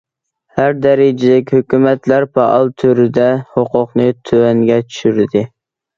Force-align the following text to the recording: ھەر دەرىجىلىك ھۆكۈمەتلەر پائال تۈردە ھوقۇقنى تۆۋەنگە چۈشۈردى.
ھەر 0.59 0.71
دەرىجىلىك 0.85 1.53
ھۆكۈمەتلەر 1.57 2.25
پائال 2.37 2.73
تۈردە 2.85 3.27
ھوقۇقنى 3.57 4.09
تۆۋەنگە 4.31 4.83
چۈشۈردى. 4.91 5.45